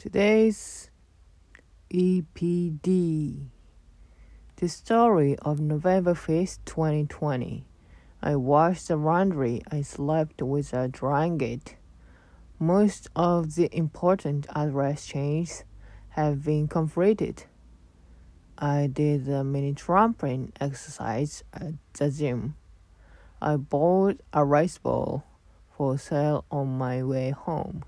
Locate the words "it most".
11.42-13.10